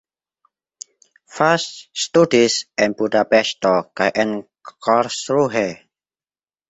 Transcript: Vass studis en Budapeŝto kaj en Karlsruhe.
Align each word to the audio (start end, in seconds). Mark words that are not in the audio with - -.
Vass 1.39 1.65
studis 2.05 2.55
en 2.87 2.97
Budapeŝto 3.03 3.75
kaj 4.01 4.09
en 4.25 4.33
Karlsruhe. 4.73 5.65